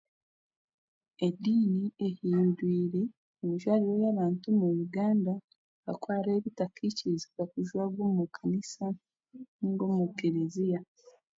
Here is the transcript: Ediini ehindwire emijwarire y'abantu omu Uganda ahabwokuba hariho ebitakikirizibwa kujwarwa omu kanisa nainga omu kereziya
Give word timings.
Ediini 1.27 1.85
ehindwire 2.07 3.01
emijwarire 3.41 3.95
y'abantu 4.03 4.43
omu 4.53 4.67
Uganda 4.85 5.33
ahabwokuba 5.39 6.13
hariho 6.17 6.37
ebitakikirizibwa 6.39 7.43
kujwarwa 7.51 8.01
omu 8.11 8.25
kanisa 8.35 8.85
nainga 9.57 9.83
omu 9.91 10.05
kereziya 10.17 10.79